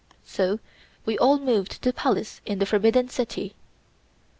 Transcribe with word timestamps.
So 0.25 0.57
we 1.05 1.15
all 1.19 1.37
moved 1.37 1.73
to 1.73 1.81
the 1.83 1.93
Palace 1.93 2.41
in 2.43 2.57
the 2.57 2.65
Forbidden 2.65 3.09
City. 3.09 3.53